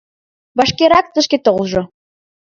Вашкерак 0.57 1.05
тышке 1.13 1.37
толжо. 1.45 1.81